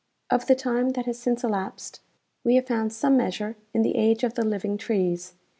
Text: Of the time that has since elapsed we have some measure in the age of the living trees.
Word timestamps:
Of 0.31 0.47
the 0.47 0.55
time 0.55 0.93
that 0.93 1.05
has 1.05 1.19
since 1.19 1.43
elapsed 1.43 1.99
we 2.43 2.55
have 2.55 2.91
some 2.91 3.15
measure 3.17 3.55
in 3.71 3.83
the 3.83 3.95
age 3.97 4.23
of 4.23 4.33
the 4.33 4.43
living 4.43 4.75
trees. 4.75 5.35